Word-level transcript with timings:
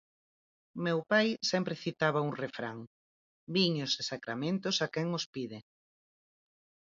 Meu 0.85 0.99
pai 1.11 1.27
sempre 1.51 1.81
citaba 1.83 2.25
un 2.27 2.33
refrán: 2.43 2.79
"viños 3.55 3.91
e 4.01 4.03
sacramentos 4.11 4.75
a 4.85 4.87
quen 4.93 5.07
os 5.17 5.25
pide". 5.33 5.59